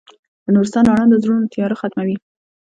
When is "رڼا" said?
0.89-1.05